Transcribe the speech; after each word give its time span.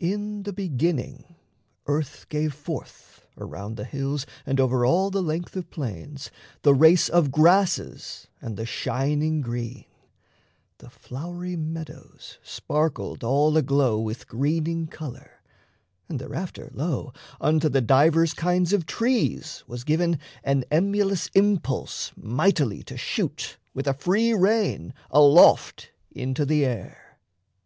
In 0.00 0.42
the 0.42 0.52
beginning, 0.52 1.34
earth 1.86 2.26
gave 2.28 2.52
forth, 2.52 3.26
around 3.38 3.78
The 3.78 3.86
hills 3.86 4.26
and 4.44 4.60
over 4.60 4.84
all 4.84 5.10
the 5.10 5.22
length 5.22 5.56
of 5.56 5.70
plains, 5.70 6.30
The 6.60 6.74
race 6.74 7.08
of 7.08 7.30
grasses 7.30 8.26
and 8.42 8.58
the 8.58 8.66
shining 8.66 9.40
green; 9.40 9.86
The 10.76 10.90
flowery 10.90 11.56
meadows 11.56 12.38
sparkled 12.42 13.24
all 13.24 13.56
aglow 13.56 13.98
With 13.98 14.28
greening 14.28 14.88
colour, 14.88 15.40
and 16.06 16.18
thereafter, 16.18 16.70
lo, 16.74 17.14
Unto 17.40 17.70
the 17.70 17.80
divers 17.80 18.34
kinds 18.34 18.74
of 18.74 18.84
trees 18.84 19.64
was 19.66 19.84
given 19.84 20.18
An 20.44 20.66
emulous 20.70 21.28
impulse 21.28 22.12
mightily 22.14 22.82
to 22.82 22.98
shoot, 22.98 23.56
With 23.72 23.86
a 23.86 23.94
free 23.94 24.34
rein, 24.34 24.92
aloft 25.10 25.92
into 26.10 26.44
the 26.44 26.62
air. 26.66 27.16